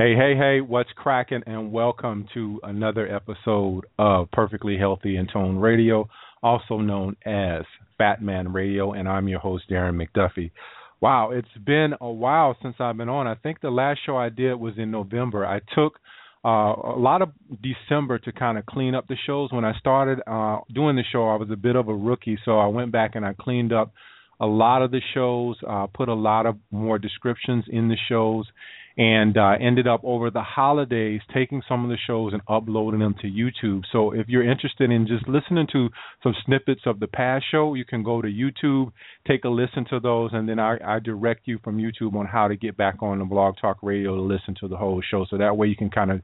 [0.00, 1.42] Hey, hey, hey, what's cracking?
[1.44, 6.08] And welcome to another episode of Perfectly Healthy and Toned Radio,
[6.42, 7.64] also known as
[7.98, 8.94] Fat Man Radio.
[8.94, 10.52] And I'm your host, Darren McDuffie.
[11.02, 13.26] Wow, it's been a while since I've been on.
[13.26, 15.44] I think the last show I did was in November.
[15.44, 15.98] I took
[16.46, 19.52] uh, a lot of December to kind of clean up the shows.
[19.52, 22.58] When I started uh, doing the show, I was a bit of a rookie, so
[22.58, 23.92] I went back and I cleaned up
[24.40, 28.46] a lot of the shows, uh, put a lot of more descriptions in the shows,
[29.00, 33.14] and uh, ended up over the holidays taking some of the shows and uploading them
[33.22, 33.80] to YouTube.
[33.90, 35.88] So if you're interested in just listening to
[36.22, 38.92] some snippets of the past show, you can go to YouTube,
[39.26, 42.46] take a listen to those, and then I, I direct you from YouTube on how
[42.46, 45.24] to get back on the Blog Talk Radio to listen to the whole show.
[45.30, 46.20] So that way you can kind of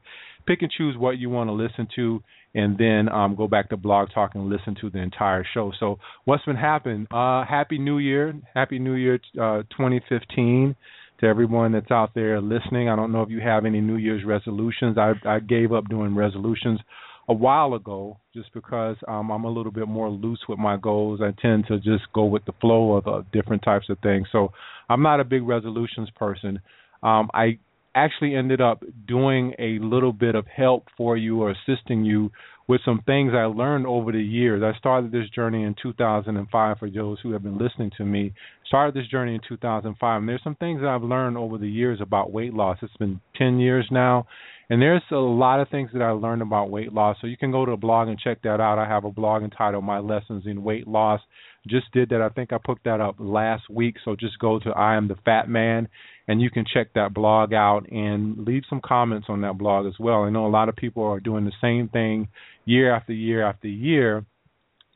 [0.47, 2.23] pick and choose what you want to listen to
[2.55, 5.99] and then um, go back to blog talk and listen to the entire show so
[6.25, 10.77] what's been happening uh, happy new year happy new year uh, 2015
[11.21, 12.89] to everyone that's out there listening.
[12.89, 14.99] I don't know if you have any New Year's resolutions.
[14.99, 16.81] I, I gave up doing resolutions
[17.29, 21.21] a while ago just because um, I'm a little bit more loose with my goals.
[21.23, 24.29] I tend to just go with the flow of uh, different types of things.
[24.31, 24.53] So
[24.89, 26.61] I'm not a big resolutions person.
[27.03, 27.59] Um, I
[27.95, 32.31] actually ended up doing a little bit of help for you or assisting you
[32.69, 34.63] with some things I learned over the years.
[34.63, 38.35] I started this journey in 2005 for those who have been listening to me.
[38.69, 42.01] Started this journey in 2005 and there's some things that I've learned over the years
[42.01, 42.79] about weight loss.
[42.83, 44.27] It's been 10 years now
[44.69, 47.17] and there's a lot of things that I learned about weight loss.
[47.21, 48.79] So you can go to a blog and check that out.
[48.79, 51.21] I have a blog entitled My Lessons in Weight Loss.
[51.69, 52.21] Just did that.
[52.21, 53.97] I think I put that up last week.
[54.05, 55.89] So just go to I am the fat man
[56.27, 59.95] and you can check that blog out and leave some comments on that blog as
[60.01, 60.25] well.
[60.25, 62.27] I know a lot of people are doing the same thing
[62.65, 64.25] year after year after year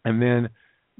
[0.04, 0.48] and then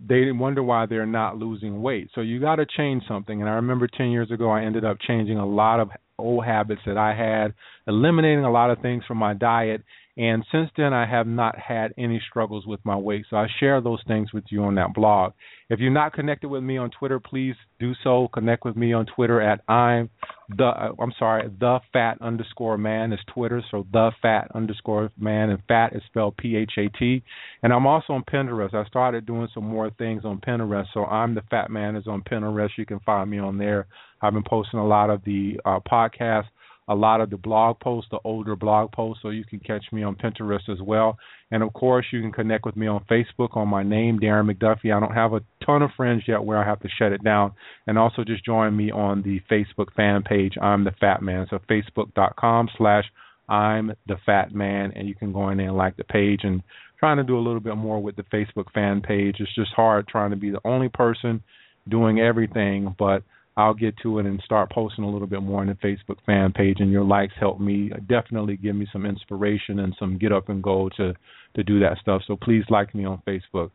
[0.09, 2.11] they wonder why they're not losing weight.
[2.15, 3.41] So you got to change something.
[3.41, 6.83] And I remember 10 years ago I ended up changing a lot of old habits
[6.87, 7.55] that I had,
[7.87, 9.83] eliminating a lot of things from my diet
[10.16, 13.25] and since then, I have not had any struggles with my weight.
[13.31, 15.32] So I share those things with you on that blog.
[15.69, 18.28] If you're not connected with me on Twitter, please do so.
[18.34, 20.10] Connect with me on Twitter at I'm
[20.56, 23.62] the uh, I'm sorry the fat underscore man is Twitter.
[23.71, 27.22] So the fat underscore man and fat is spelled P H A T.
[27.62, 28.75] And I'm also on Pinterest.
[28.75, 30.87] I started doing some more things on Pinterest.
[30.92, 32.71] So I'm the fat man is on Pinterest.
[32.77, 33.87] You can find me on there.
[34.21, 36.48] I've been posting a lot of the uh, podcasts
[36.91, 40.03] a lot of the blog posts, the older blog posts, so you can catch me
[40.03, 41.17] on Pinterest as well.
[41.53, 44.95] And of course, you can connect with me on Facebook on my name, Darren McDuffie.
[44.95, 47.53] I don't have a ton of friends yet where I have to shut it down.
[47.87, 51.47] And also just join me on the Facebook fan page, I'm the Fat Man.
[51.49, 53.05] So facebook.com slash
[53.49, 56.61] I'm the Fat Man, and you can go in there and like the page and
[56.99, 59.37] trying to do a little bit more with the Facebook fan page.
[59.39, 61.43] It's just hard trying to be the only person
[61.89, 63.22] doing everything, but
[63.56, 66.53] I'll get to it and start posting a little bit more on the Facebook fan
[66.53, 66.77] page.
[66.81, 70.62] And your likes help me definitely give me some inspiration and some get up and
[70.62, 71.15] go to
[71.56, 72.22] to do that stuff.
[72.27, 73.71] So please like me on Facebook.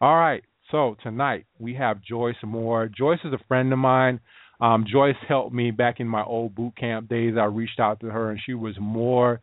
[0.00, 0.42] All right.
[0.70, 2.88] So tonight we have Joyce Moore.
[2.88, 4.20] Joyce is a friend of mine.
[4.60, 7.34] Um, Joyce helped me back in my old boot camp days.
[7.40, 9.40] I reached out to her and she was more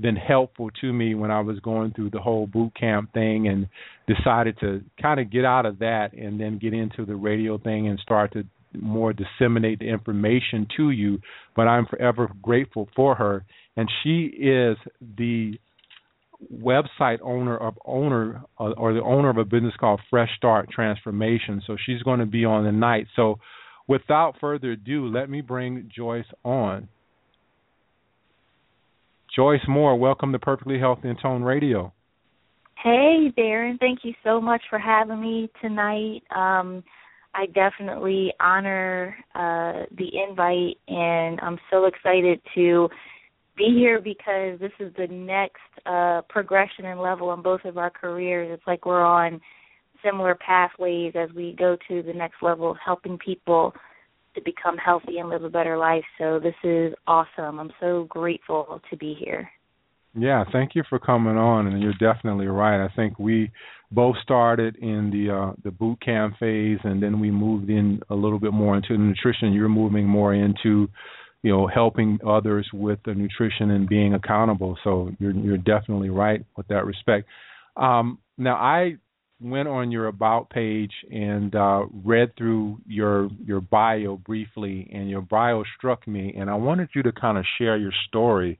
[0.00, 3.66] than helpful to me when I was going through the whole boot camp thing and
[4.06, 7.88] decided to kind of get out of that and then get into the radio thing
[7.88, 11.20] and start to more disseminate the information to you.
[11.56, 13.44] But I'm forever grateful for her,
[13.76, 14.76] and she is
[15.16, 15.58] the
[16.52, 21.62] website owner of owner uh, or the owner of a business called Fresh Start Transformation.
[21.66, 23.06] So she's going to be on the night.
[23.16, 23.38] So
[23.86, 26.88] without further ado, let me bring Joyce on.
[29.34, 31.92] Joyce Moore, welcome to Perfectly Healthy and Toned Radio.
[32.82, 33.78] Hey, Darren.
[33.80, 36.22] Thank you so much for having me tonight.
[36.34, 36.84] Um,
[37.38, 42.88] I definitely honor uh, the invite, and I'm so excited to
[43.56, 47.90] be here because this is the next uh, progression and level in both of our
[47.90, 48.48] careers.
[48.52, 49.40] It's like we're on
[50.04, 53.72] similar pathways as we go to the next level of helping people
[54.34, 56.04] to become healthy and live a better life.
[56.18, 57.60] So this is awesome.
[57.60, 59.48] I'm so grateful to be here.
[60.14, 62.84] Yeah, thank you for coming on, and you're definitely right.
[62.84, 63.50] I think we
[63.90, 68.14] both started in the uh, the boot camp phase, and then we moved in a
[68.14, 69.52] little bit more into nutrition.
[69.52, 70.88] You're moving more into
[71.42, 74.76] you know, helping others with the nutrition and being accountable.
[74.82, 77.28] So you're you're definitely right with that respect.
[77.76, 78.96] Um, now I
[79.40, 85.20] went on your about page and uh, read through your your bio briefly, and your
[85.22, 88.58] bio struck me, and I wanted you to kind of share your story.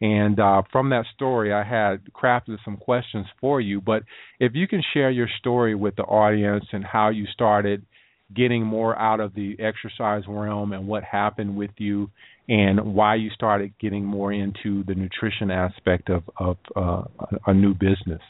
[0.00, 3.80] And uh, from that story, I had crafted some questions for you.
[3.80, 4.04] But
[4.38, 7.84] if you can share your story with the audience and how you started
[8.34, 12.10] getting more out of the exercise realm and what happened with you
[12.48, 17.02] and why you started getting more into the nutrition aspect of of uh,
[17.46, 18.20] a new business.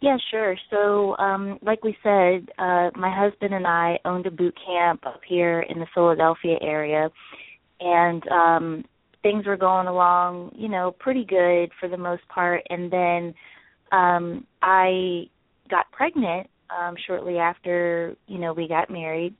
[0.00, 0.56] Yeah, sure.
[0.70, 5.20] So, um, like we said, uh, my husband and I owned a boot camp up
[5.26, 7.08] here in the Philadelphia area,
[7.80, 8.84] and um,
[9.26, 12.62] things were going along, you know, pretty good for the most part.
[12.70, 13.34] And then
[13.90, 15.24] um, I
[15.68, 19.34] got pregnant um, shortly after, you know, we got married,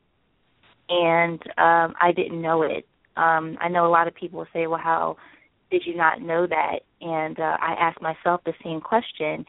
[0.88, 2.86] and um, I didn't know it.
[3.16, 5.16] Um, I know a lot of people say, "Well, how
[5.70, 9.44] did you not know that?" And uh, I asked myself the same question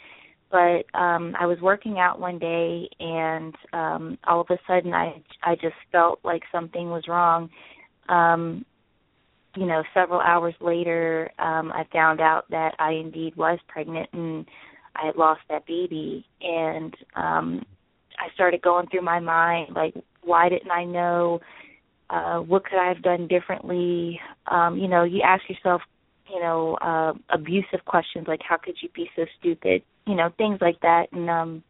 [0.50, 5.22] but um I was working out one day and um all of a sudden I
[5.44, 7.50] I just felt like something was wrong.
[8.08, 8.66] Um
[9.58, 14.46] you know, several hours later um I found out that I indeed was pregnant and
[14.96, 17.66] I had lost that baby and um
[18.20, 19.94] I started going through my mind like
[20.24, 21.40] why didn't I know
[22.10, 24.20] uh what could I have done differently?
[24.46, 25.82] Um you know, you ask yourself
[26.32, 29.82] you know, uh abusive questions like how could you be so stupid?
[30.06, 31.08] You know, things like that.
[31.12, 31.64] And um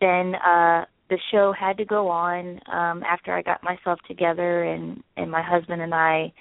[0.00, 5.02] then uh the show had to go on um after I got myself together and
[5.16, 6.32] and my husband and I,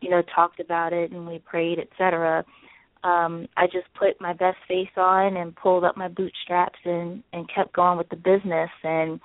[0.00, 2.44] you know, talked about it and we prayed, etc.
[3.02, 7.48] Um I just put my best face on and pulled up my bootstraps and and
[7.54, 9.20] kept going with the business and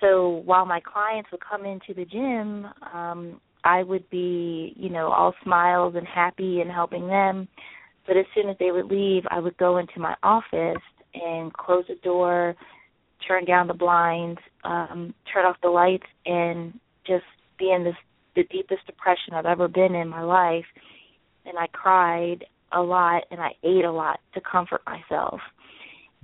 [0.00, 5.10] so while my clients would come into the gym, um I would be, you know,
[5.10, 7.48] all smiles and happy and helping them.
[8.06, 10.82] But as soon as they would leave, I would go into my office
[11.14, 12.54] and close the door,
[13.26, 17.24] turn down the blinds, um, turn off the lights, and just
[17.58, 17.94] be in this
[18.34, 20.66] the deepest depression I've ever been in my life.
[21.46, 25.40] And I cried a lot and I ate a lot to comfort myself.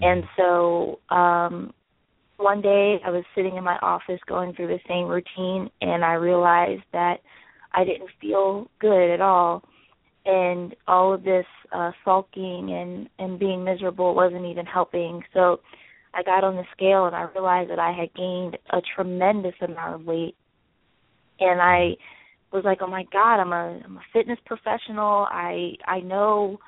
[0.00, 1.72] And so um
[2.36, 6.14] one day I was sitting in my office going through the same routine and I
[6.14, 7.20] realized that
[7.72, 9.62] I didn't feel good at all
[10.26, 15.22] and all of this uh sulking and and being miserable wasn't even helping.
[15.32, 15.60] So
[16.14, 19.94] I got on the scale and I realized that I had gained a tremendous amount
[19.94, 20.36] of weight.
[21.40, 21.96] And I
[22.52, 25.26] was like, "Oh my god, I'm a I'm a fitness professional.
[25.30, 26.58] I I know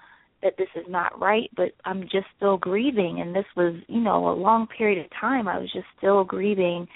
[0.42, 3.20] that this is not right, but I'm just still grieving.
[3.20, 5.48] And this was, you know, a long period of time.
[5.48, 6.86] I was just still grieving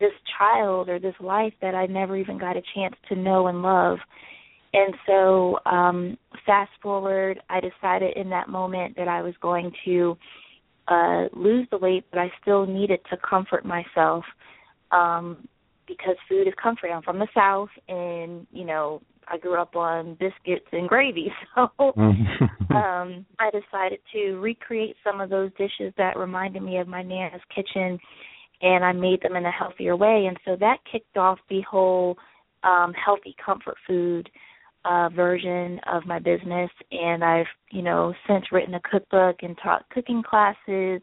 [0.00, 3.62] this child or this life that I never even got a chance to know and
[3.62, 3.98] love.
[4.72, 10.16] And so, um, fast forward, I decided in that moment that I was going to
[10.88, 14.24] uh lose the weight, but I still needed to comfort myself.
[14.90, 15.48] Um
[15.86, 16.94] because food is comforting.
[16.94, 21.94] I'm from the South and, you know, I grew up on biscuits and gravy, so
[21.96, 22.76] Mm-hmm.
[22.76, 27.40] um I decided to recreate some of those dishes that reminded me of my nana's
[27.54, 27.98] kitchen
[28.60, 32.16] and I made them in a healthier way and so that kicked off the whole
[32.62, 34.28] um healthy comfort food
[34.84, 39.88] uh version of my business and I've, you know, since written a cookbook and taught
[39.90, 41.02] cooking classes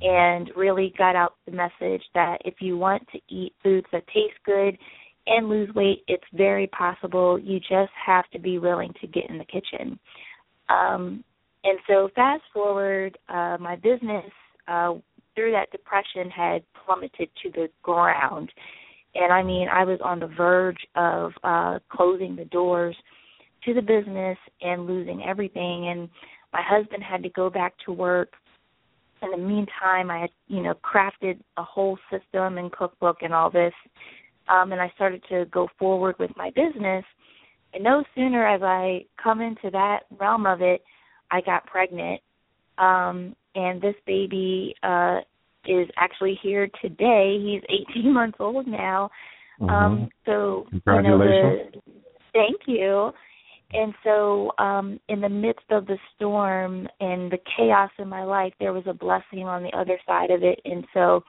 [0.00, 4.38] and really got out the message that if you want to eat foods that taste
[4.44, 4.76] good
[5.26, 7.38] and lose weight, it's very possible.
[7.38, 9.98] You just have to be willing to get in the kitchen.
[10.68, 11.24] Um,
[11.64, 14.24] and so, fast forward, uh, my business
[14.68, 14.94] uh,
[15.34, 18.50] through that depression had plummeted to the ground.
[19.20, 22.96] And I mean, I was on the verge of uh, closing the doors
[23.64, 25.88] to the business and losing everything.
[25.88, 26.08] And
[26.52, 28.32] my husband had to go back to work.
[29.20, 33.50] In the meantime, I had, you know, crafted a whole system and cookbook and all
[33.50, 33.74] this
[34.48, 37.04] um, and I started to go forward with my business.
[37.74, 40.82] And no sooner as I come into that realm of it,
[41.30, 42.20] I got pregnant.
[42.78, 45.20] Um, and this baby uh,
[45.70, 47.38] is actually here today.
[47.40, 47.62] He's
[47.94, 49.10] 18 months old now.
[49.60, 49.70] Mm-hmm.
[49.70, 51.74] Um, so congratulations.
[51.84, 53.10] You know, the, thank you.
[53.70, 58.54] And so, um, in the midst of the storm and the chaos in my life,
[58.58, 60.58] there was a blessing on the other side of it.
[60.64, 61.22] And so,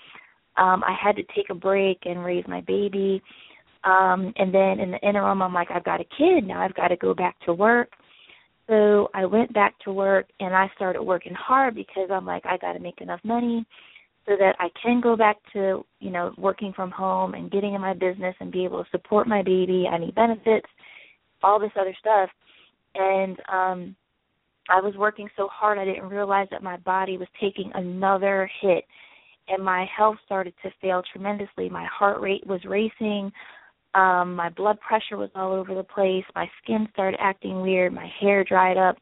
[0.60, 3.22] um I had to take a break and raise my baby.
[3.84, 6.89] Um and then in the interim I'm like I've got a kid, now I've got
[6.89, 7.89] to go back to work.
[8.67, 12.58] So I went back to work and I started working hard because I'm like I
[12.58, 13.65] got to make enough money.
[14.29, 17.81] So that I can go back to, you know, working from home and getting in
[17.81, 19.88] my business and be able to support my baby.
[19.91, 20.67] I need benefits,
[21.41, 22.29] all this other stuff.
[22.93, 23.95] And um
[24.69, 28.86] I was working so hard I didn't realize that my body was taking another hit
[29.48, 31.67] and my health started to fail tremendously.
[31.69, 33.31] My heart rate was racing,
[33.95, 38.07] um, my blood pressure was all over the place, my skin started acting weird, my
[38.21, 38.95] hair dried up,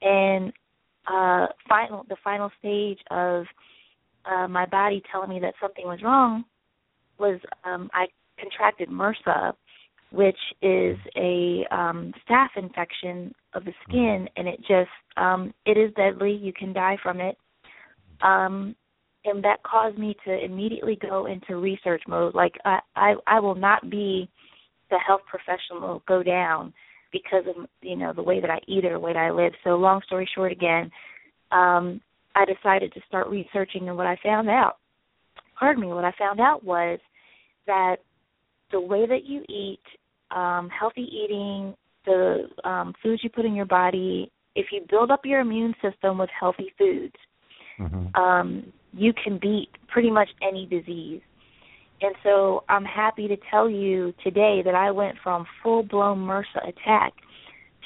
[0.00, 0.54] and
[1.06, 3.44] uh final the final stage of
[4.30, 6.44] uh, my body telling me that something was wrong
[7.18, 8.06] was um, I
[8.38, 9.52] contracted MRSA,
[10.10, 15.92] which is a um, staph infection of the skin, and it just um, it is
[15.94, 16.32] deadly.
[16.32, 17.36] You can die from it,
[18.22, 18.74] um,
[19.24, 22.34] and that caused me to immediately go into research mode.
[22.34, 24.28] Like I, I, I will not be
[24.90, 26.72] the health professional go down
[27.12, 29.52] because of you know the way that I eat or the way that I live.
[29.62, 30.90] So long story short, again,
[31.50, 32.00] um,
[32.34, 34.78] I decided to start researching, and what I found out,
[35.58, 36.98] pardon me, what I found out was
[37.66, 37.96] that
[38.72, 39.80] the way that you eat,
[40.34, 41.74] um, healthy eating,
[42.04, 46.18] the um, foods you put in your body, if you build up your immune system
[46.18, 47.14] with healthy foods,
[47.78, 48.14] mm-hmm.
[48.20, 51.20] um, you can beat pretty much any disease.
[52.00, 56.68] And so I'm happy to tell you today that I went from full blown MRSA
[56.68, 57.14] attack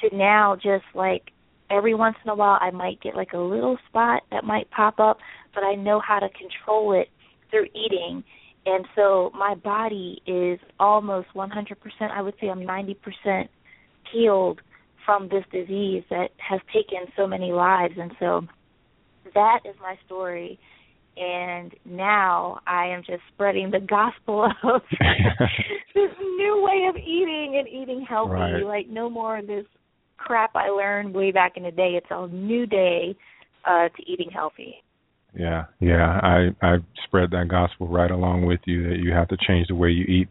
[0.01, 1.31] to now just like
[1.69, 4.99] every once in a while I might get like a little spot that might pop
[4.99, 5.17] up,
[5.53, 7.09] but I know how to control it
[7.49, 8.23] through eating.
[8.65, 11.75] And so my body is almost 100%,
[12.11, 13.47] I would say I'm 90%
[14.11, 14.61] healed
[15.05, 17.93] from this disease that has taken so many lives.
[17.97, 18.41] And so
[19.33, 20.59] that is my story.
[21.17, 24.81] And now I am just spreading the gospel of
[25.95, 28.33] this new way of eating and eating healthy.
[28.33, 28.63] Right.
[28.63, 29.65] Like no more of this
[30.25, 31.91] crap I learned way back in the day.
[31.95, 33.15] It's a new day
[33.65, 34.75] uh, to eating healthy.
[35.37, 39.37] Yeah, yeah, I I spread that gospel right along with you that you have to
[39.47, 40.27] change the way you eat.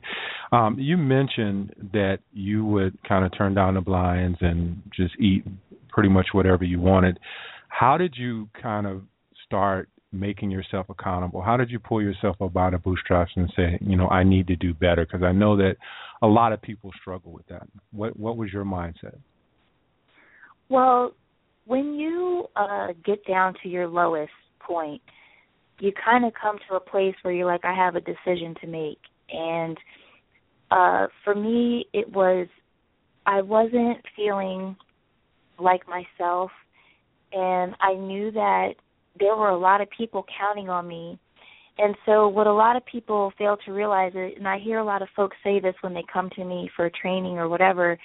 [0.50, 5.44] Um, you mentioned that you would kind of turn down the blinds and just eat
[5.88, 7.18] pretty much whatever you wanted.
[7.68, 9.02] How did you kind of
[9.44, 11.42] start making yourself accountable?
[11.42, 14.48] How did you pull yourself up by the bootstraps and say, you know, I need
[14.48, 15.06] to do better?
[15.06, 15.76] Because I know that
[16.22, 17.68] a lot of people struggle with that.
[17.92, 19.16] What what was your mindset?
[20.68, 21.12] Well,
[21.66, 25.02] when you uh get down to your lowest point,
[25.80, 28.66] you kind of come to a place where you're like I have a decision to
[28.66, 28.98] make.
[29.30, 29.78] And
[30.70, 32.48] uh for me it was
[33.26, 34.76] I wasn't feeling
[35.58, 36.50] like myself
[37.32, 38.74] and I knew that
[39.18, 41.18] there were a lot of people counting on me.
[41.76, 44.84] And so what a lot of people fail to realize is and I hear a
[44.84, 47.98] lot of folks say this when they come to me for training or whatever,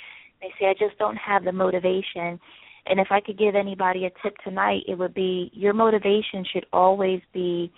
[0.43, 2.39] they say, I just don't have the motivation.
[2.85, 6.65] And if I could give anybody a tip tonight, it would be your motivation should
[6.73, 7.71] always be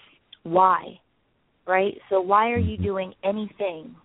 [0.43, 0.99] why,
[1.67, 1.93] right?
[2.09, 2.83] So, why are you mm-hmm.
[2.83, 3.95] doing anything,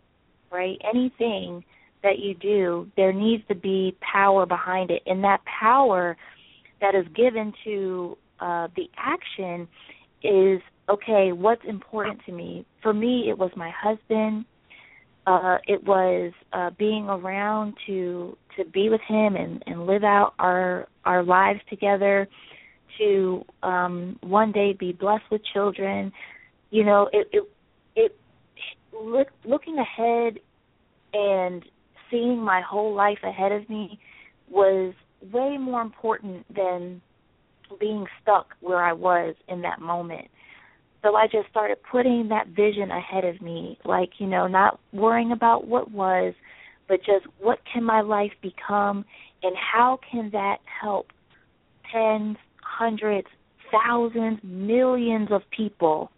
[0.52, 0.76] right?
[0.94, 1.64] Anything
[2.02, 5.02] that you do, there needs to be power behind it.
[5.06, 6.16] And that power
[6.80, 9.68] that is given to uh, the action
[10.22, 12.66] is okay, what's important to me?
[12.82, 14.44] For me, it was my husband,
[15.30, 20.34] uh it was uh being around to to be with him and and live out
[20.38, 22.28] our our lives together
[22.98, 26.12] to um one day be blessed with children.
[26.70, 27.44] You know it it
[27.94, 28.16] it
[28.92, 30.40] look, looking ahead
[31.12, 31.64] and
[32.10, 33.98] seeing my whole life ahead of me
[34.48, 34.94] was
[35.32, 37.00] way more important than
[37.78, 40.26] being stuck where I was in that moment
[41.02, 45.32] so I just started putting that vision ahead of me, like, you know, not worrying
[45.32, 46.34] about what was,
[46.88, 49.04] but just what can my life become
[49.42, 51.06] and how can that help
[51.92, 53.28] tens, hundreds,
[53.72, 56.10] thousands, millions of people?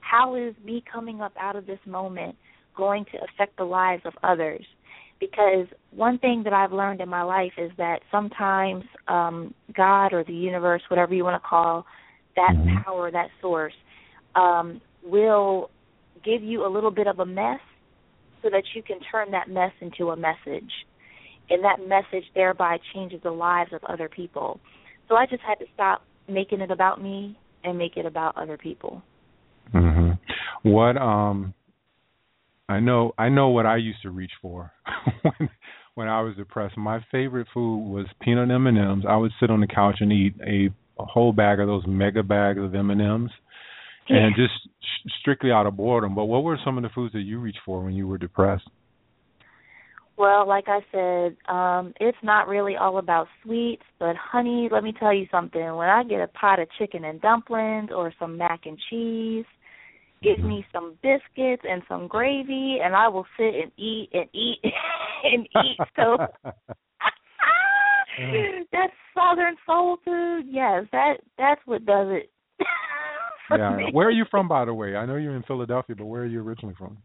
[0.00, 2.36] How is me coming up out of this moment
[2.76, 4.64] going to affect the lives of others?
[5.18, 10.22] Because one thing that I've learned in my life is that sometimes um, God or
[10.22, 11.86] the universe, whatever you want to call
[12.36, 12.82] that mm-hmm.
[12.84, 13.72] power, that source,
[14.36, 15.70] um, will
[16.24, 17.60] give you a little bit of a mess
[18.42, 20.70] so that you can turn that mess into a message.
[21.48, 24.60] And that message thereby changes the lives of other people.
[25.08, 28.56] So I just had to stop making it about me and make it about other
[28.56, 29.02] people.
[29.72, 30.18] Mhm.
[30.62, 31.54] What um
[32.68, 34.72] I know I know what I used to reach for
[35.22, 35.50] when
[35.94, 36.76] when I was depressed.
[36.76, 39.04] My favorite food was peanut M&Ms.
[39.08, 40.68] I would sit on the couch and eat a,
[41.00, 43.30] a whole bag of those mega bags of M&Ms
[44.08, 44.54] and just
[45.20, 46.14] strictly out of boredom.
[46.14, 48.68] But what were some of the foods that you reached for when you were depressed?
[50.18, 54.94] Well, like I said, um, it's not really all about sweets, but honey, let me
[54.98, 55.60] tell you something.
[55.60, 59.44] When I get a pot of chicken and dumplings or some mac and cheese,
[60.22, 64.58] give me some biscuits and some gravy, and I will sit and eat and eat
[65.24, 65.78] and eat.
[65.96, 66.16] So
[68.72, 70.44] that's Southern soul food.
[70.48, 72.30] Yes, that that's what does it.
[73.50, 73.76] Yeah.
[73.76, 73.90] me.
[73.92, 74.96] Where are you from, by the way?
[74.96, 76.96] I know you're in Philadelphia, but where are you originally from?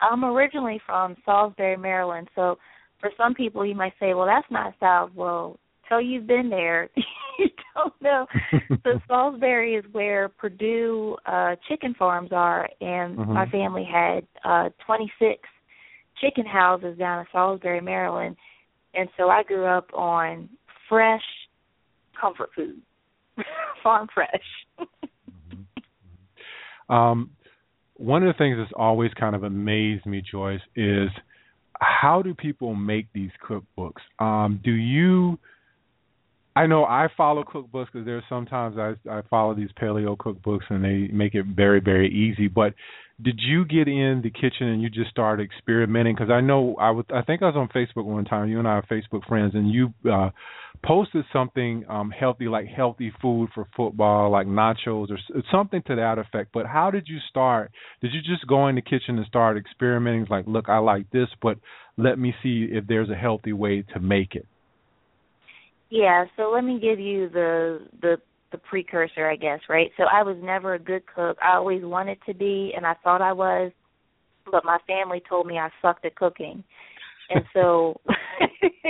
[0.00, 2.28] I'm originally from Salisbury, Maryland.
[2.34, 2.58] So
[3.00, 6.88] for some people, you might say, "Well, that's not South." Well, till you've been there,
[7.38, 8.26] you don't know.
[8.84, 13.34] so Salisbury is where Perdue uh chicken farms are, and Mhm.
[13.34, 15.48] my family had uh 26
[16.20, 18.36] chicken houses down in Salisbury, Maryland,
[18.94, 20.48] and so I grew up on
[20.88, 21.24] fresh
[22.20, 22.80] comfort food,
[23.82, 24.88] farm fresh.
[26.88, 27.30] Um,
[27.94, 31.08] one of the things that's always kind of amazed me, Joyce, is
[31.80, 34.02] how do people make these cookbooks?
[34.18, 35.38] Um, do you?
[36.58, 40.84] I know I follow cookbooks because there's sometimes I I follow these paleo cookbooks and
[40.84, 42.48] they make it very very easy.
[42.48, 42.74] But
[43.22, 46.16] did you get in the kitchen and you just started experimenting?
[46.16, 48.48] Because I know I was I think I was on Facebook one time.
[48.48, 50.30] You and I are Facebook friends, and you uh,
[50.84, 55.18] posted something um, healthy like healthy food for football, like nachos or
[55.52, 56.50] something to that effect.
[56.52, 57.70] But how did you start?
[58.02, 60.26] Did you just go in the kitchen and start experimenting?
[60.28, 61.58] Like, look, I like this, but
[61.96, 64.48] let me see if there's a healthy way to make it.
[65.90, 68.16] Yeah, so let me give you the the
[68.52, 69.90] the precursor, I guess, right?
[69.96, 71.36] So I was never a good cook.
[71.42, 73.72] I always wanted to be and I thought I was,
[74.50, 76.64] but my family told me I sucked at cooking.
[77.30, 78.00] And so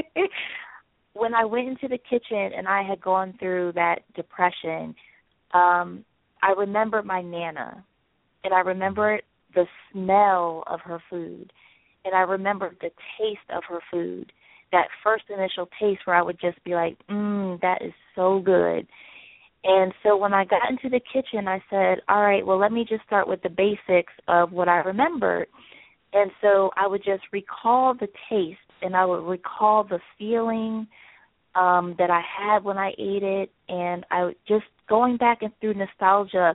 [1.15, 4.95] when I went into the kitchen and I had gone through that depression,
[5.55, 6.05] um
[6.43, 7.85] I remember my nana
[8.45, 9.21] and I remember
[9.55, 11.53] the smell of her food
[12.05, 14.33] and I remember the taste of her food
[14.73, 18.87] that first initial taste where I would just be like, "Mmm, that is so good."
[19.65, 22.85] And so when I got into the kitchen, I said, "All right, well, let me
[22.85, 25.49] just start with the basics of what I remembered."
[26.13, 30.87] And so I would just recall the taste and I would recall the feeling
[31.55, 35.53] um that I had when I ate it and I would just going back and
[35.61, 36.55] through nostalgia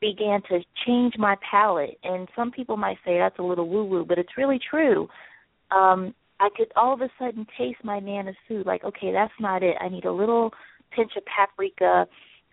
[0.00, 1.98] began to change my palate.
[2.02, 5.08] And some people might say that's a little woo woo, but it's really true.
[5.70, 8.66] Um I could all of a sudden taste my nana's food.
[8.66, 9.76] Like, okay, that's not it.
[9.78, 10.50] I need a little
[10.96, 12.06] pinch of paprika.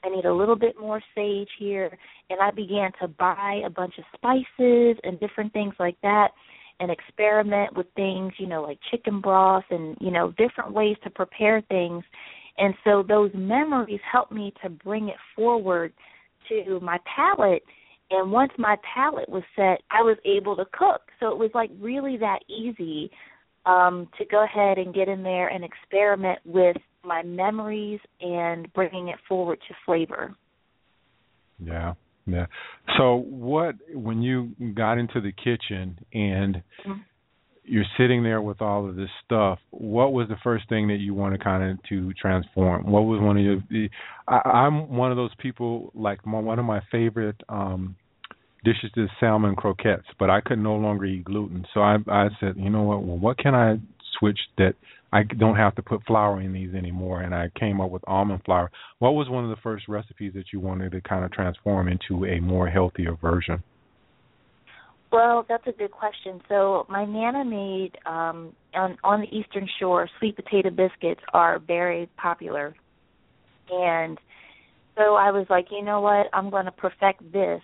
[0.04, 1.98] I need a little bit more sage here.
[2.30, 6.30] And I began to buy a bunch of spices and different things like that
[6.82, 11.10] and experiment with things, you know, like chicken broth and, you know, different ways to
[11.10, 12.04] prepare things.
[12.58, 15.94] And so those memories helped me to bring it forward
[16.50, 17.64] to my palate.
[18.12, 21.02] And once my palate was set, I was able to cook.
[21.20, 23.10] So it was like really that easy
[23.68, 29.10] um, to go ahead and get in there and experiment with my memories and bringing
[29.10, 30.34] it forward to flavor.
[31.60, 31.94] Yeah,
[32.26, 32.46] yeah.
[32.98, 37.02] So what when you got into the kitchen and Mhm.
[37.64, 41.14] you're sitting there with all of this stuff, what was the first thing that you
[41.14, 42.90] wanted to kind of to transform?
[42.90, 43.64] What was one of your?
[43.70, 43.90] the-
[44.28, 45.92] I, I'm one of those people.
[45.94, 47.96] Like my, one of my favorite um
[48.68, 51.66] dishes is salmon croquettes, but I could no longer eat gluten.
[51.74, 53.04] So I I said, you know what?
[53.04, 53.78] Well, what can I
[54.20, 54.74] switch that
[55.14, 57.22] I don't have to put flour in these anymore?
[57.22, 58.70] And I came up with almond flour.
[59.00, 62.26] What was one of the first recipes that you wanted to kind of transform into
[62.26, 63.64] a more healthier version?
[65.14, 66.42] Well, that's a good question.
[66.50, 72.10] So my nana made um on on the eastern shore sweet potato biscuits are very
[72.18, 72.76] popular.
[73.70, 74.18] And
[74.98, 76.28] so I was like, you know what?
[76.34, 77.62] I'm going to perfect this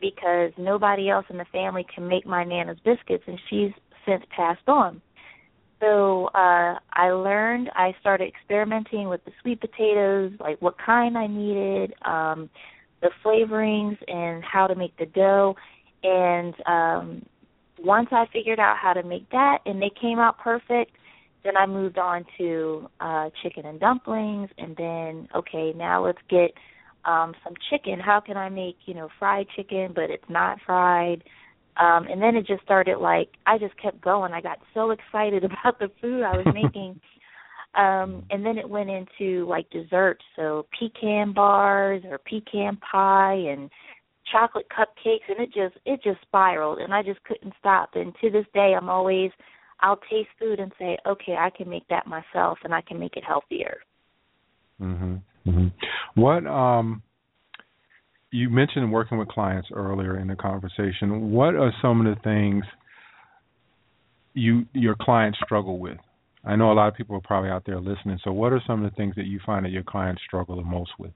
[0.00, 3.72] because nobody else in the family can make my nana's biscuits and she's
[4.06, 5.00] since passed on.
[5.80, 11.26] So uh I learned I started experimenting with the sweet potatoes, like what kind I
[11.26, 12.50] needed, um
[13.00, 15.54] the flavorings and how to make the dough
[16.02, 17.26] and um
[17.80, 20.92] once I figured out how to make that and they came out perfect,
[21.44, 26.52] then I moved on to uh chicken and dumplings and then okay, now let's get
[27.04, 27.98] um some chicken.
[28.00, 31.22] How can I make, you know, fried chicken but it's not fried?
[31.76, 34.32] Um and then it just started like I just kept going.
[34.32, 37.00] I got so excited about the food I was making.
[37.74, 43.70] um and then it went into like desserts, so pecan bars or pecan pie and
[44.32, 48.30] chocolate cupcakes and it just it just spiraled and I just couldn't stop and to
[48.30, 49.30] this day I'm always
[49.80, 53.16] I'll taste food and say, "Okay, I can make that myself and I can make
[53.16, 53.80] it healthier."
[54.80, 55.22] Mhm.
[55.46, 55.72] Mhm.
[56.14, 57.02] What um
[58.30, 61.30] you mentioned working with clients earlier in the conversation.
[61.32, 62.64] What are some of the things
[64.34, 65.98] you your clients struggle with?
[66.44, 68.18] I know a lot of people are probably out there listening.
[68.22, 70.62] So what are some of the things that you find that your clients struggle the
[70.62, 71.12] most with?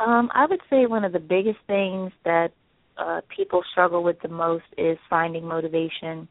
[0.00, 2.48] Um, I would say one of the biggest things that
[2.96, 6.28] uh, people struggle with the most is finding motivation.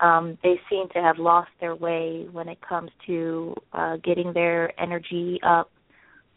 [0.00, 4.78] Um, they seem to have lost their way when it comes to uh, getting their
[4.80, 5.70] energy up,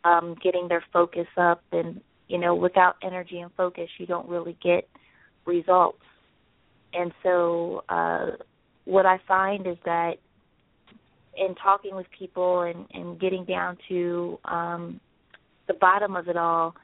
[0.07, 4.57] um, getting their focus up, and you know, without energy and focus, you don't really
[4.63, 4.87] get
[5.45, 6.03] results.
[6.93, 8.31] And so, uh,
[8.85, 10.15] what I find is that
[11.35, 14.99] in talking with people and, and getting down to um,
[15.67, 16.75] the bottom of it all,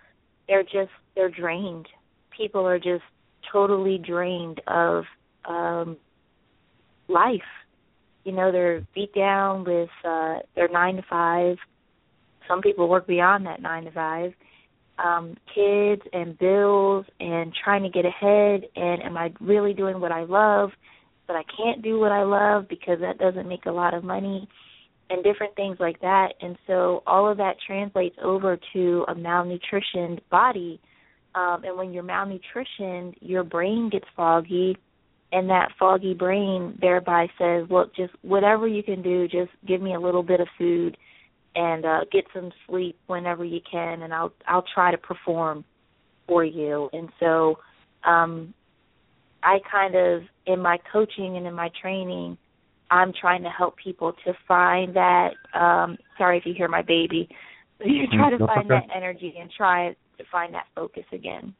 [0.48, 1.88] they're just they're drained.
[2.36, 3.04] People are just
[3.52, 5.06] totally drained of
[5.46, 5.98] um,
[7.08, 7.42] life.
[8.26, 11.58] You know, they're beat down with uh, their nine to five.
[12.48, 14.34] Some people work beyond that nine to five.
[15.04, 20.12] Um, kids and bills and trying to get ahead and am I really doing what
[20.12, 20.70] I love?
[21.26, 24.48] But I can't do what I love because that doesn't make a lot of money
[25.10, 26.34] and different things like that.
[26.42, 30.80] And so all of that translates over to a malnutritioned body.
[31.36, 34.78] Um, and when you're malnutritioned, your brain gets foggy,
[35.32, 39.96] and that foggy brain thereby says, "Look, just whatever you can do, just give me
[39.96, 40.96] a little bit of food,
[41.56, 45.66] and uh, get some sleep whenever you can, and I'll I'll try to perform
[46.28, 47.60] for you." And so,
[48.04, 48.54] um,
[49.44, 52.38] I kind of in my coaching and in my training
[52.94, 55.32] I'm trying to help people to find that.
[55.54, 57.28] Um, sorry if you hear my baby.
[57.86, 61.54] You try to find that energy and try to find that focus again.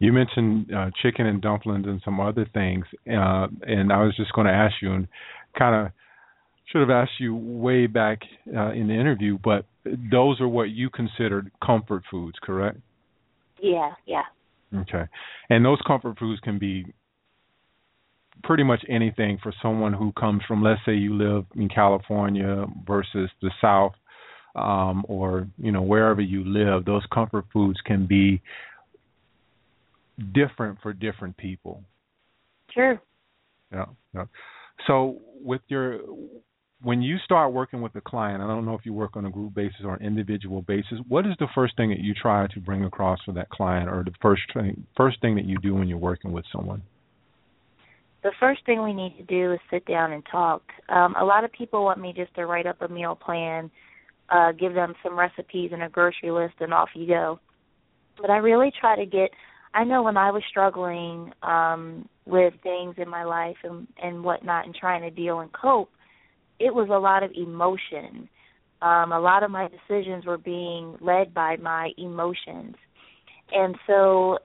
[0.00, 4.32] You mentioned uh, chicken and dumplings and some other things, uh, and I was just
[4.32, 5.06] going to ask you, and
[5.56, 5.92] kind of
[6.70, 8.20] should have asked you way back
[8.54, 12.78] uh, in the interview, but those are what you considered comfort foods, correct?
[13.60, 14.22] Yeah, yeah.
[14.74, 15.04] Okay,
[15.48, 16.84] and those comfort foods can be
[18.44, 23.30] pretty much anything for someone who comes from, let's say, you live in California versus
[23.40, 23.92] the South,
[24.54, 26.84] um, or you know wherever you live.
[26.84, 28.42] Those comfort foods can be
[30.34, 31.82] different for different people.
[32.72, 33.00] Sure.
[33.72, 33.86] Yeah.
[34.14, 34.24] yeah.
[34.86, 36.00] So with your
[36.82, 39.30] when you start working with a client, I don't know if you work on a
[39.30, 40.98] group basis or an individual basis.
[41.08, 44.04] What is the first thing that you try to bring across for that client, or
[44.04, 46.82] the first thing, first thing that you do when you're working with someone?
[48.22, 50.62] the first thing we need to do is sit down and talk.
[50.88, 53.70] Um, a lot of people want me just to write up a meal plan,
[54.28, 57.38] uh, give them some recipes and a grocery list, and off you go.
[58.20, 59.30] But I really try to get.
[59.74, 64.66] I know when I was struggling um, with things in my life and and whatnot,
[64.66, 65.90] and trying to deal and cope,
[66.58, 68.28] it was a lot of emotion.
[68.80, 72.76] Um, a lot of my decisions were being led by my emotions,
[73.52, 74.38] and so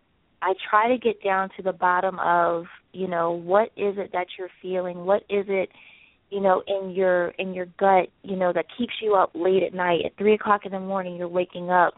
[0.44, 4.28] I try to get down to the bottom of, you know, what is it that
[4.38, 5.06] you're feeling?
[5.06, 5.70] What is it,
[6.30, 9.74] you know, in your in your gut, you know, that keeps you up late at
[9.74, 10.02] night.
[10.06, 11.94] At three o'clock in the morning you're waking up,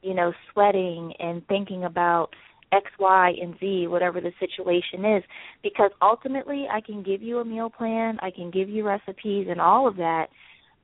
[0.00, 2.30] you know, sweating and thinking about
[2.74, 5.22] X, Y, and Z, whatever the situation is.
[5.62, 9.60] Because ultimately I can give you a meal plan, I can give you recipes and
[9.60, 10.26] all of that.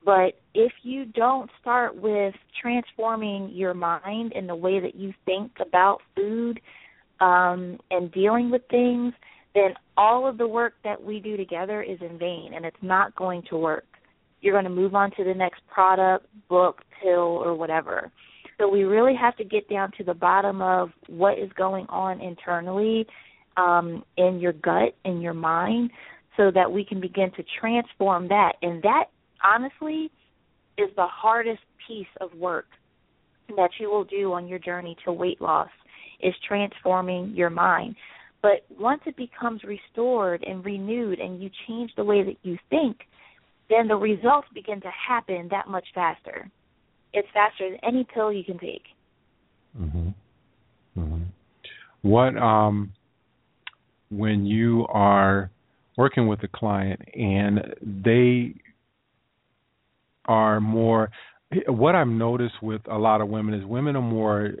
[0.03, 5.51] But if you don't start with transforming your mind and the way that you think
[5.59, 6.59] about food,
[7.21, 9.13] um, and dealing with things,
[9.53, 13.15] then all of the work that we do together is in vain and it's not
[13.15, 13.85] going to work.
[14.41, 18.11] You're going to move on to the next product, book, pill, or whatever.
[18.61, 22.21] So we really have to get down to the bottom of what is going on
[22.21, 23.07] internally
[23.57, 25.89] um, in your gut, in your mind,
[26.37, 28.53] so that we can begin to transform that.
[28.61, 29.05] And that,
[29.43, 30.11] honestly,
[30.77, 32.67] is the hardest piece of work
[33.55, 35.69] that you will do on your journey to weight loss
[36.21, 37.95] is transforming your mind.
[38.43, 42.97] But once it becomes restored and renewed and you change the way that you think,
[43.71, 46.47] then the results begin to happen that much faster.
[47.13, 48.83] It's faster than any pill you can take.
[49.77, 50.13] Mhm.
[50.97, 51.25] Mhm.
[52.01, 52.93] What um
[54.09, 55.49] when you are
[55.97, 58.53] working with a client and they
[60.25, 61.09] are more
[61.67, 64.53] what I've noticed with a lot of women is women are more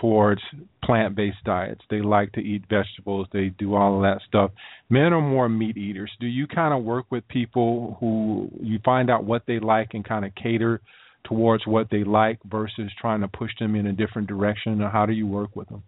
[0.00, 0.42] towards
[0.84, 1.80] plant based diets.
[1.88, 4.50] They like to eat vegetables, they do all of that stuff.
[4.90, 6.10] Men are more meat eaters.
[6.20, 10.04] Do you kind of work with people who you find out what they like and
[10.04, 10.80] kind of cater
[11.24, 15.06] towards what they like versus trying to push them in a different direction or how
[15.06, 15.82] do you work with them?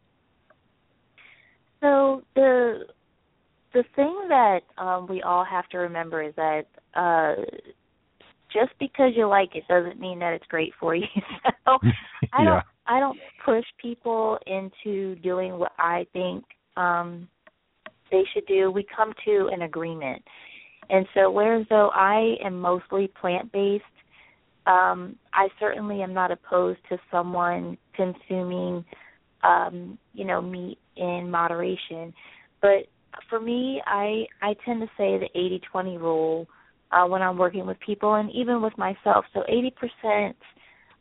[1.81, 2.85] So the
[3.73, 6.63] the thing that um we all have to remember is that
[6.95, 7.43] uh
[8.53, 11.07] just because you like it doesn't mean that it's great for you.
[11.67, 11.79] so
[12.33, 16.45] I don't I don't push people into doing what I think
[16.77, 17.29] um
[18.11, 18.71] they should do.
[18.71, 20.23] We come to an agreement.
[20.89, 23.85] And so whereas though I am mostly plant based,
[24.67, 28.85] um, I certainly am not opposed to someone consuming
[29.43, 32.13] um, you know, meat in moderation.
[32.61, 32.87] But
[33.29, 36.47] for me, I I tend to say the 80-20 rule
[36.91, 39.25] uh, when I'm working with people and even with myself.
[39.35, 39.43] So
[40.05, 40.35] 80%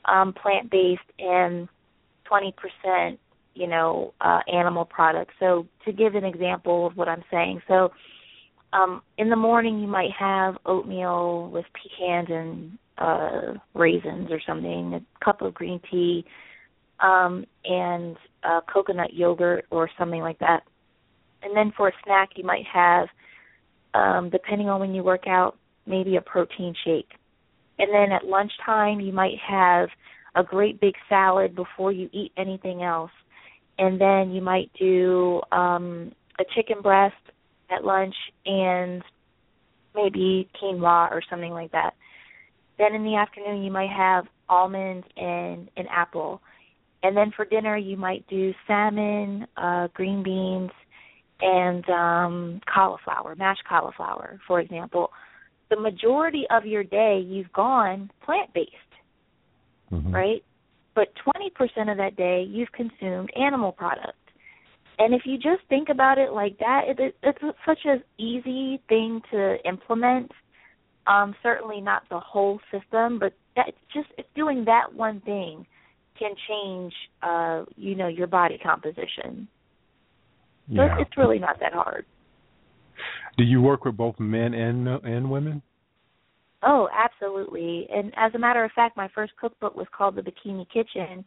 [0.05, 1.67] um, plant-based and
[2.31, 3.17] 20%,
[3.53, 5.33] you know, uh, animal products.
[5.39, 7.91] So to give an example of what I'm saying, so
[8.73, 14.93] um, in the morning you might have oatmeal with pecans and uh, raisins or something,
[14.93, 16.25] a cup of green tea,
[16.99, 20.63] um, and uh, coconut yogurt or something like that.
[21.43, 23.07] And then for a snack, you might have,
[23.93, 27.11] um, depending on when you work out, maybe a protein shake.
[27.77, 29.89] And then at lunchtime, you might have
[30.35, 33.11] a great big salad before you eat anything else.
[33.77, 37.15] And then you might do um, a chicken breast
[37.69, 39.03] at lunch and
[39.93, 41.93] maybe quinoa or something like that.
[42.77, 46.41] Then in the afternoon, you might have almonds and an apple.
[47.03, 50.71] And then for dinner, you might do salmon, uh, green beans,
[51.41, 55.11] and um, cauliflower, mashed cauliflower, for example.
[55.69, 58.71] The majority of your day, you've gone plant based,
[59.91, 60.13] mm-hmm.
[60.13, 60.43] right?
[60.93, 64.17] But 20% of that day, you've consumed animal products.
[64.97, 69.21] And if you just think about it like that, it, it's such an easy thing
[69.31, 70.31] to implement.
[71.07, 75.65] Um, certainly not the whole system, but that just doing that one thing
[76.17, 79.47] can change, uh, you know, your body composition.
[80.69, 80.99] So yeah.
[80.99, 82.05] it's really not that hard.
[83.37, 85.61] Do you work with both men and and women?
[86.63, 87.87] Oh, absolutely.
[87.93, 91.23] And as a matter of fact, my first cookbook was called The Bikini Kitchen,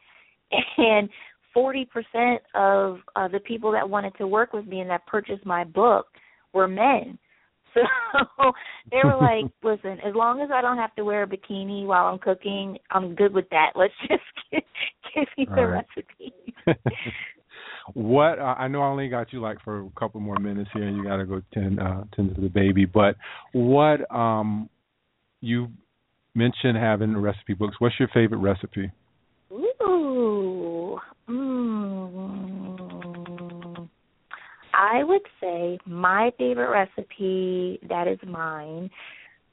[0.79, 1.09] and
[1.57, 5.65] 40% of uh, the people that wanted to work with me and that purchased my
[5.65, 6.07] book
[6.53, 7.19] were men.
[8.39, 8.53] So
[8.91, 12.07] they were like, "Listen, as long as I don't have to wear a bikini while
[12.07, 13.73] I'm cooking, I'm good with that.
[13.75, 14.63] Let's just give,
[15.15, 15.85] give me the right.
[15.97, 16.33] recipe."
[17.95, 20.85] what uh, I know I only got you like for a couple more minutes here,
[20.85, 22.87] and you got to go tend uh, tend to the baby.
[22.87, 23.17] But
[23.53, 24.71] what um
[25.41, 25.69] you
[26.39, 27.77] mentioned having recipe books.
[27.81, 28.91] What's your favorite recipe?
[34.89, 38.91] I would say my favorite recipe that is mine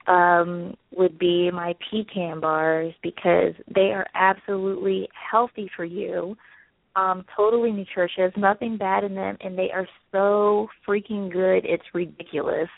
[0.07, 6.37] um, would be my pecan bars because they are absolutely healthy for you
[6.95, 11.65] um, totally nutritious, nothing bad in them, and they are so freaking good.
[11.65, 12.69] It's ridiculous.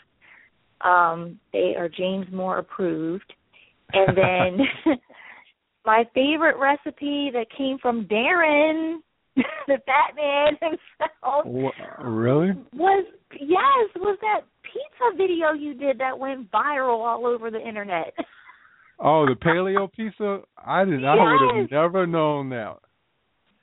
[0.80, 3.32] Um, they are James Moore approved.
[3.92, 4.66] And then
[5.86, 8.98] my favorite recipe that came from Darren,
[9.66, 11.44] the Batman himself.
[12.04, 12.52] Really?
[12.72, 18.14] Was yes, was that pizza video you did that went viral all over the internet.
[19.00, 20.40] Oh, the paleo pizza?
[20.58, 21.02] I did.
[21.02, 21.08] Yes.
[21.08, 22.78] I would have never known that.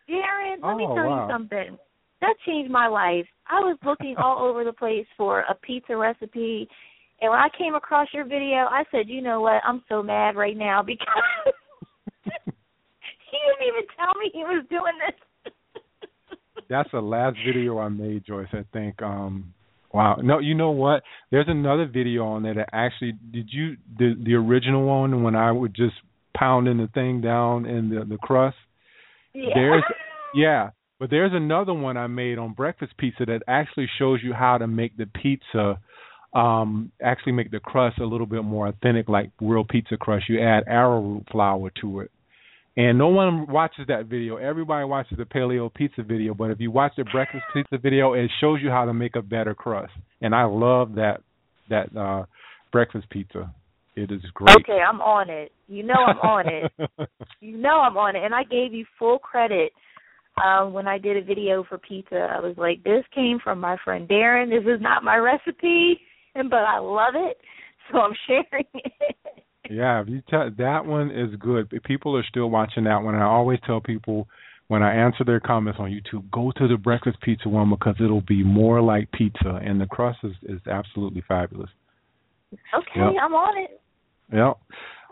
[0.10, 1.28] Darren, let oh, me tell wow.
[1.28, 1.78] you something.
[2.22, 3.26] That changed my life.
[3.50, 6.70] I was looking all over the place for a pizza recipe,
[7.20, 9.62] and when I came across your video, I said, "You know what?
[9.66, 11.06] I'm so mad right now because
[12.24, 15.20] he didn't even tell me he was doing this."
[16.70, 18.48] That's the last video I made, Joyce.
[18.54, 19.02] I think.
[19.02, 19.54] um
[19.96, 20.18] Wow.
[20.22, 21.04] No, you know what?
[21.32, 25.52] There's another video on there that actually did you the the original one when I
[25.52, 25.96] would just
[26.36, 28.58] pounding the thing down in the the crust.
[29.34, 29.52] Yeah.
[29.54, 29.84] There's
[30.36, 34.58] yeah, but there's another one I made on breakfast pizza that actually shows you how
[34.58, 35.80] to make the pizza
[36.34, 40.28] um actually make the crust a little bit more authentic like real pizza crust.
[40.28, 42.12] You add arrowroot flour to it.
[42.78, 44.36] And no one watches that video.
[44.36, 48.30] Everybody watches the paleo pizza video, but if you watch the breakfast pizza video, it
[48.42, 49.94] shows you how to make a better crust.
[50.22, 51.22] And I love that
[51.70, 52.26] that uh
[52.72, 53.54] breakfast pizza.
[53.96, 54.58] It is great.
[54.58, 55.54] Okay, I'm on it.
[55.68, 56.72] You know I'm on it.
[57.40, 58.24] you know I'm on it.
[58.26, 59.72] And I gave you full credit
[60.44, 62.28] um when I did a video for pizza.
[62.30, 64.50] I was like, This came from my friend Darren.
[64.50, 66.02] This is not my recipe
[66.36, 67.38] and but I love it.
[67.90, 69.16] So I'm sharing it.
[69.70, 71.72] Yeah, if you tell that one is good.
[71.84, 73.16] People are still watching that one.
[73.16, 74.28] I always tell people
[74.68, 78.22] when I answer their comments on YouTube, go to the breakfast pizza one because it'll
[78.22, 81.70] be more like pizza and the crust is, is absolutely fabulous.
[82.54, 83.14] Okay, yep.
[83.22, 83.82] I'm on it.
[84.34, 84.54] Yeah.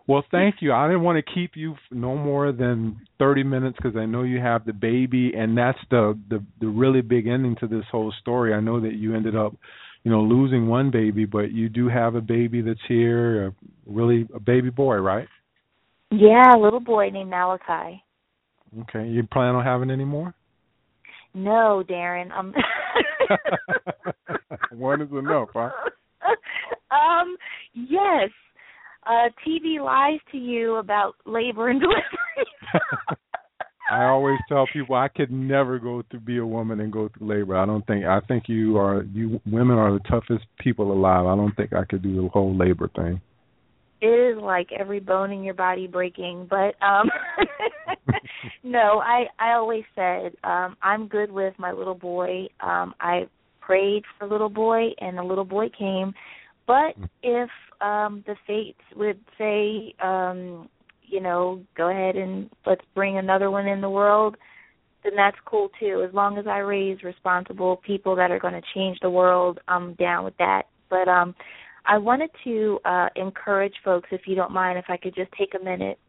[0.08, 0.74] Well, thank you.
[0.74, 4.39] I didn't want to keep you no more than 30 minutes because I know you
[4.39, 8.54] have the baby, and that's the, the the really big ending to this whole story.
[8.54, 9.56] I know that you ended up,
[10.04, 14.28] you know, losing one baby, but you do have a baby that's here, a, really
[14.34, 15.28] a baby boy, right?
[16.12, 18.04] Yeah, a little boy named Malachi.
[18.82, 19.08] Okay.
[19.08, 20.34] You plan on having any more?
[21.34, 22.32] No, Darren.
[22.32, 22.54] Um.
[24.72, 25.70] one is enough, huh?
[26.92, 27.36] Um.
[27.74, 28.30] Yes
[29.06, 32.04] uh TV lies to you about labor and delivery.
[33.89, 37.28] I always tell people I could never go to be a woman and go through
[37.28, 37.58] labor.
[37.58, 41.26] I don't think I think you are you women are the toughest people alive.
[41.26, 43.22] I don't think I could do the whole labor thing.
[44.02, 47.10] It is like every bone in your body breaking, but um
[48.63, 52.48] no, I I always said um I'm good with my little boy.
[52.62, 53.28] Um I
[53.60, 56.13] prayed for little boy and the little boy came.
[56.65, 57.10] But mm.
[57.22, 57.50] if
[57.82, 60.69] um the fates would say um
[61.08, 64.36] you know, go ahead and let's bring another one in the world,
[65.04, 66.06] then that's cool too.
[66.08, 69.94] As long as I raise responsible people that are going to change the world, I'm
[69.96, 70.63] down with that.
[70.89, 71.36] But um
[71.86, 75.54] I wanted to uh encourage folks if you don't mind if I could just take
[75.60, 76.00] a minute.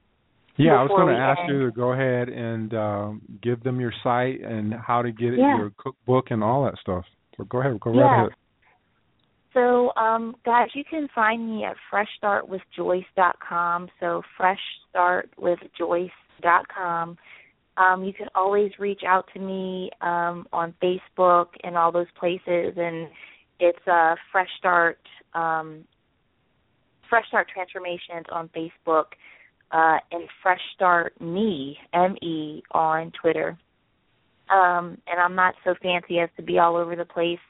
[0.57, 1.49] Yeah, I was going to ask end.
[1.49, 5.41] you to go ahead and um give them your site and how to get it,
[5.41, 5.57] yeah.
[5.59, 7.05] your cookbook and all that stuff.
[7.37, 8.01] So go ahead, go yeah.
[8.01, 8.33] right ahead.
[9.55, 13.89] So, um, guys, you can find me at freshstartwithjoyce.com.
[14.01, 14.23] So,
[14.95, 17.19] freshstartwithjoyce.com.
[17.77, 22.75] Um, you can always reach out to me um, on Facebook and all those places,
[22.77, 23.09] and
[23.59, 24.99] it's uh, Fresh Start
[25.35, 25.85] um,
[27.09, 29.07] Fresh Start Transformations on Facebook,
[29.73, 33.59] uh, and Fresh Start Me M E on Twitter.
[34.51, 37.41] Um, and I'm not so fancy as to be all over the place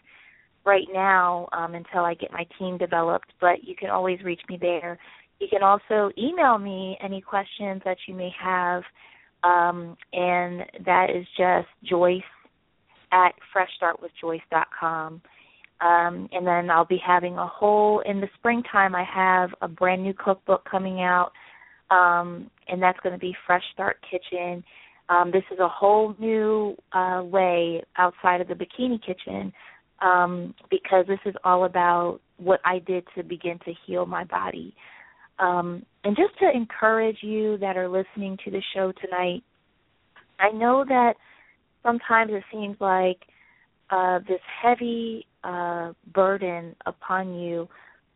[0.65, 4.59] right now um, until I get my team developed, but you can always reach me
[4.61, 4.99] there.
[5.41, 8.83] You can also email me any questions that you may have,
[9.43, 12.23] um, and that is just Joyce
[13.13, 15.21] at freshstartwithjoyce.com.
[15.81, 18.95] Um, and then I'll be having a whole in the springtime.
[18.95, 21.33] I have a brand new cookbook coming out,
[21.91, 24.65] um, and that's going to be Fresh Start Kitchen.
[25.09, 29.53] Um, this is a whole new uh, way outside of the bikini kitchen
[30.01, 34.75] um, because this is all about what I did to begin to heal my body.
[35.39, 39.43] Um, and just to encourage you that are listening to the show tonight,
[40.39, 41.15] I know that
[41.83, 43.19] sometimes it seems like
[43.91, 47.69] uh, this heavy uh, burden upon you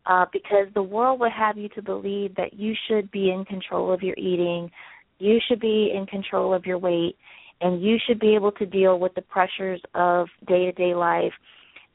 [0.06, 3.92] uh, because the world would have you to believe that you should be in control
[3.92, 4.70] of your eating,
[5.18, 7.16] you should be in control of your weight,
[7.60, 11.32] and you should be able to deal with the pressures of day to day life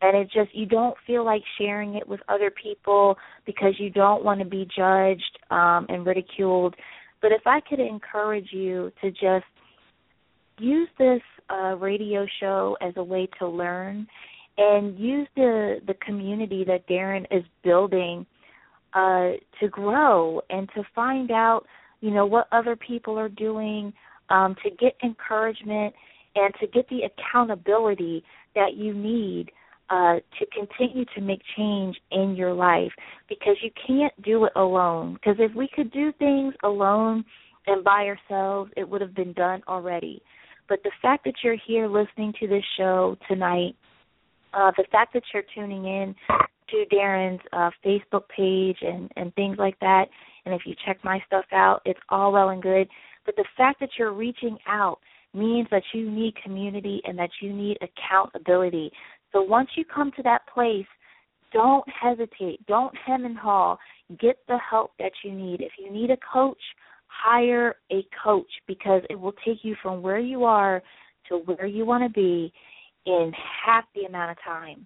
[0.04, 4.24] and it just you don't feel like sharing it with other people because you don't
[4.24, 6.76] want to be judged um and ridiculed.
[7.22, 9.46] But if i could encourage you to just
[10.60, 14.06] use this uh radio show as a way to learn
[14.58, 18.26] and use the the community that Darren is building
[18.94, 21.66] uh to grow and to find out
[22.02, 23.94] you know what other people are doing
[24.30, 25.94] um to get encouragement
[26.36, 28.22] and to get the accountability
[28.54, 29.50] that you need
[29.90, 32.92] uh, to continue to make change in your life
[33.30, 35.14] because you can't do it alone.
[35.14, 37.24] Because if we could do things alone
[37.68, 40.22] and by ourselves, it would have been done already.
[40.70, 43.76] But the fact that you're here listening to this show tonight,
[44.54, 46.16] uh, the fact that you're tuning in
[46.70, 50.06] to Darren's uh, Facebook page and, and things like that,
[50.46, 52.88] and if you check my stuff out, it's all well and good.
[53.26, 55.00] But the fact that you're reaching out
[55.34, 58.92] means that you need community and that you need accountability.
[59.34, 60.86] So once you come to that place,
[61.52, 62.66] don't hesitate.
[62.66, 63.78] Don't hem and haw.
[64.20, 65.62] Get the help that you need.
[65.62, 66.58] If you need a coach,
[67.08, 70.82] hire a coach because it will take you from where you are
[71.30, 72.52] to where you want to be
[73.06, 73.32] in
[73.66, 74.86] half the amount of time.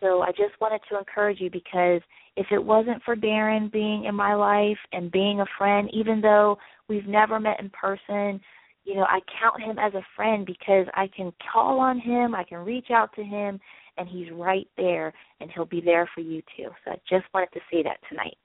[0.00, 2.00] So I just wanted to encourage you because
[2.36, 6.56] if it wasn't for Darren being in my life and being a friend, even though
[6.88, 8.40] we've never met in person,
[8.84, 12.44] you know, I count him as a friend because I can call on him, I
[12.44, 13.60] can reach out to him,
[13.98, 16.68] and he's right there, and he'll be there for you too.
[16.84, 18.36] So I just wanted to say that tonight.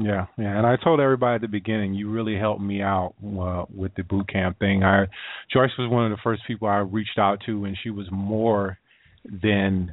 [0.00, 3.64] Yeah, yeah, and I told everybody at the beginning, you really helped me out uh,
[3.74, 4.84] with the boot camp thing.
[4.84, 5.06] I
[5.52, 8.78] Joyce was one of the first people I reached out to, and she was more
[9.24, 9.92] than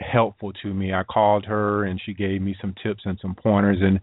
[0.00, 0.92] helpful to me.
[0.92, 4.00] I called her, and she gave me some tips and some pointers, and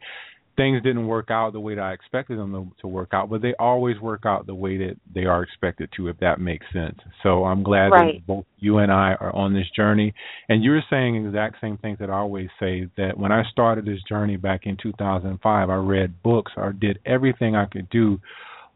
[0.56, 3.42] things didn't work out the way that I expected them to, to, work out, but
[3.42, 6.98] they always work out the way that they are expected to, if that makes sense.
[7.24, 8.16] So I'm glad right.
[8.16, 10.14] that both you and I are on this journey.
[10.50, 13.86] And you're saying the exact same things that I always say that when I started
[13.86, 18.20] this journey back in 2005, I read books, I did everything I could do,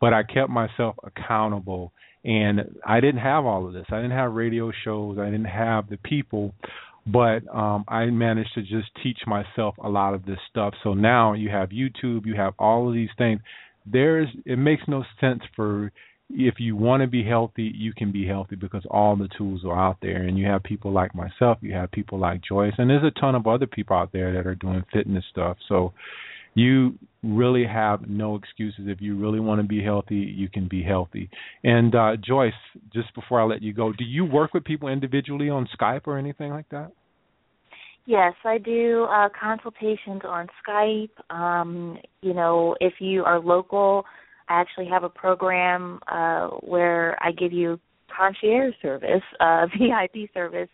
[0.01, 1.93] but I kept myself accountable.
[2.25, 3.85] And I didn't have all of this.
[3.89, 5.17] I didn't have radio shows.
[5.17, 6.53] I didn't have the people
[7.11, 10.73] but um, I managed to just teach myself a lot of this stuff.
[10.83, 13.41] So now you have YouTube, you have all of these things.
[13.85, 15.91] There's it makes no sense for
[16.29, 19.79] if you want to be healthy, you can be healthy because all the tools are
[19.79, 23.03] out there, and you have people like myself, you have people like Joyce, and there's
[23.03, 25.57] a ton of other people out there that are doing fitness stuff.
[25.69, 25.93] So
[26.57, 28.85] you really have no excuses.
[28.87, 31.29] If you really want to be healthy, you can be healthy.
[31.63, 32.53] And uh, Joyce,
[32.93, 36.17] just before I let you go, do you work with people individually on Skype or
[36.17, 36.91] anything like that?
[38.05, 41.09] Yes, I do uh, consultations on Skype.
[41.29, 44.05] Um, you know, if you are local,
[44.47, 47.79] I actually have a program uh, where I give you
[48.15, 50.69] concierge service, uh, VIP service,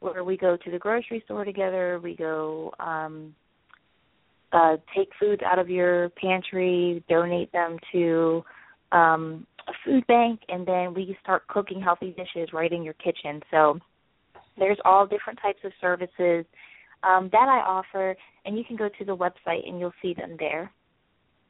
[0.00, 2.00] where we go to the grocery store together.
[2.02, 3.34] We go um,
[4.52, 8.42] uh, take foods out of your pantry, donate them to
[8.92, 13.40] um, a food bank, and then we start cooking healthy dishes right in your kitchen.
[13.50, 13.78] So
[14.58, 16.44] there's all different types of services
[17.02, 20.36] um, that I offer, and you can go to the website and you'll see them
[20.38, 20.70] there.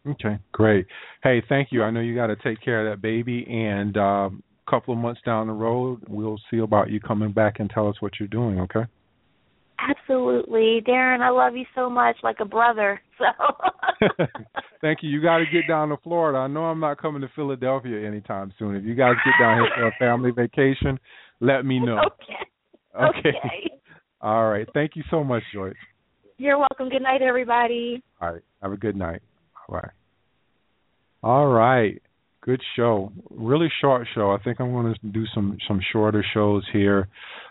[0.07, 0.87] Okay, great.
[1.23, 1.83] Hey, thank you.
[1.83, 4.31] I know you got to take care of that baby, and a uh,
[4.69, 7.97] couple of months down the road, we'll see about you coming back and tell us
[8.01, 8.61] what you're doing.
[8.61, 8.85] Okay.
[9.89, 11.21] Absolutely, Darren.
[11.21, 13.01] I love you so much, like a brother.
[13.21, 14.17] So.
[14.81, 15.11] Thank you.
[15.11, 16.39] You got to get down to Florida.
[16.39, 18.75] I know I'm not coming to Philadelphia anytime soon.
[18.75, 20.99] If you guys get down here for a family vacation,
[21.41, 21.99] let me know.
[21.99, 23.11] Okay.
[23.19, 23.29] Okay.
[23.29, 23.71] okay.
[24.23, 24.67] All right.
[24.73, 25.75] Thank you so much, Joyce.
[26.39, 26.89] You're welcome.
[26.89, 28.03] Good night, everybody.
[28.23, 28.43] All right.
[28.63, 29.21] Have a good night.
[29.69, 29.91] Bye.
[31.23, 32.01] All right.
[32.43, 33.13] Good show.
[33.31, 34.31] Really short show.
[34.31, 37.09] I think I'm going to do some some shorter shows here.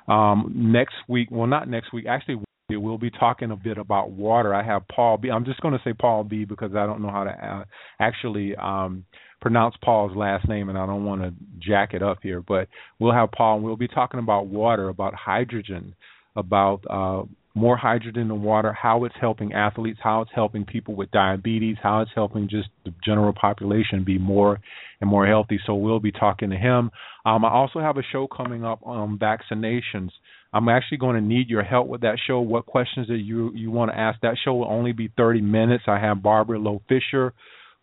[0.07, 2.05] Um, next week, well, not next week.
[2.09, 4.53] Actually, we'll be talking a bit about water.
[4.53, 5.29] I have Paul B.
[5.29, 6.43] I'm just going to say Paul B.
[6.43, 7.63] because I don't know how to uh,
[7.99, 9.05] actually um,
[9.41, 12.41] pronounce Paul's last name, and I don't want to jack it up here.
[12.41, 12.67] But
[12.99, 15.93] we'll have Paul, and we'll be talking about water, about hydrogen,
[16.35, 17.23] about uh,
[17.55, 22.01] more hydrogen in water, how it's helping athletes, how it's helping people with diabetes, how
[22.01, 24.59] it's helping just the general population be more
[25.01, 25.59] and more healthy.
[25.65, 26.91] So we'll be talking to him.
[27.25, 30.09] Um, I also have a show coming up on vaccinations.
[30.53, 32.39] I'm actually going to need your help with that show.
[32.39, 34.19] What questions that you you want to ask?
[34.21, 35.83] That show will only be 30 minutes.
[35.87, 37.33] I have Barbara Loe Fisher,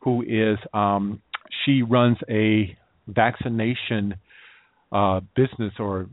[0.00, 1.22] who is um,
[1.64, 4.16] she runs a vaccination
[4.90, 6.08] uh, business or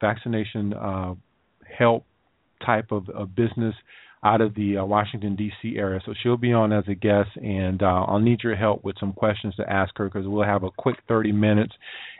[0.00, 1.14] vaccination uh,
[1.78, 2.04] help
[2.64, 3.74] type of, of business
[4.24, 5.76] out of the uh, Washington D.C.
[5.76, 6.00] area.
[6.04, 9.12] So she'll be on as a guest, and uh, I'll need your help with some
[9.12, 11.74] questions to ask her because we'll have a quick 30 minutes,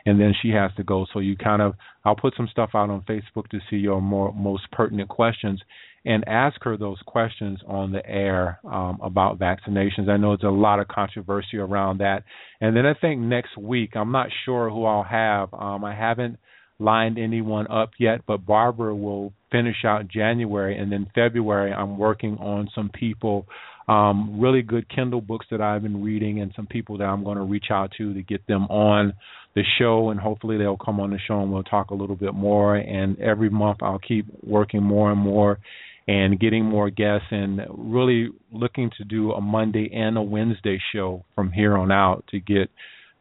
[0.05, 1.07] and then she has to go.
[1.11, 1.73] So you kind of,
[2.05, 5.59] I'll put some stuff out on Facebook to see your more most pertinent questions,
[6.05, 10.07] and ask her those questions on the air um, about vaccinations.
[10.07, 12.23] I know there's a lot of controversy around that,
[12.61, 15.51] and then I think next week, I'm not sure who I'll have.
[15.55, 16.37] Um, I haven't
[16.79, 22.37] lined anyone up yet, but Barbara will finish out January, and then February I'm working
[22.37, 23.45] on some people,
[23.87, 27.37] um, really good Kindle books that I've been reading, and some people that I'm going
[27.37, 29.13] to reach out to to get them on
[29.55, 32.33] the show, and hopefully they'll come on the show and we'll talk a little bit
[32.33, 32.75] more.
[32.75, 35.59] And every month I'll keep working more and more
[36.07, 41.25] and getting more guests and really looking to do a Monday and a Wednesday show
[41.33, 42.69] from here on out to get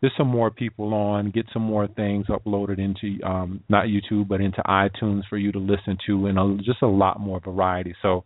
[0.05, 4.43] just some more people on, get some more things uploaded into um, not YouTube but
[4.43, 7.95] into iTunes for you to listen to, and a, just a lot more variety.
[8.03, 8.25] So,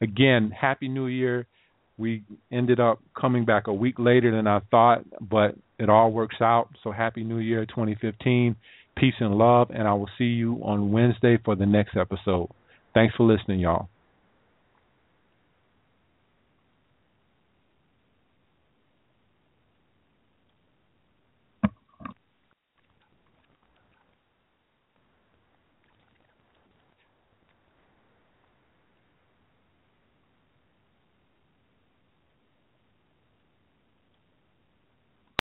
[0.00, 1.46] again, Happy New Year.
[1.98, 6.36] We ended up coming back a week later than I thought, but it all works
[6.40, 6.70] out.
[6.82, 8.56] So, Happy New Year 2015.
[8.96, 12.48] Peace and love, and I will see you on Wednesday for the next episode.
[12.92, 13.88] Thanks for listening, y'all.